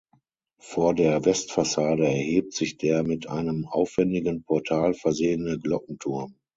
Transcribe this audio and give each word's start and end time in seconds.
Vor 0.59 0.95
der 0.95 1.23
Westfassade 1.25 2.05
erhebt 2.07 2.53
sich 2.53 2.75
der 2.79 3.03
mit 3.03 3.29
einem 3.29 3.67
aufwändigen 3.67 4.41
Portal 4.43 4.95
versehene 4.95 5.59
Glockenturm. 5.59 6.39